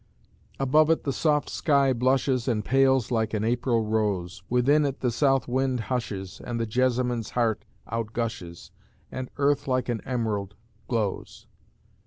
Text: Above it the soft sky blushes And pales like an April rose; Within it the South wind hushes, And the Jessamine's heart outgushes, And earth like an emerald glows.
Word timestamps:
Above 0.59 0.89
it 0.89 1.03
the 1.03 1.13
soft 1.13 1.47
sky 1.47 1.93
blushes 1.93 2.47
And 2.47 2.65
pales 2.65 3.11
like 3.11 3.35
an 3.35 3.43
April 3.43 3.85
rose; 3.85 4.41
Within 4.49 4.83
it 4.83 5.01
the 5.01 5.11
South 5.11 5.47
wind 5.47 5.79
hushes, 5.79 6.41
And 6.43 6.59
the 6.59 6.65
Jessamine's 6.65 7.29
heart 7.29 7.65
outgushes, 7.87 8.71
And 9.11 9.29
earth 9.37 9.67
like 9.67 9.89
an 9.89 10.01
emerald 10.03 10.55
glows. 10.87 11.45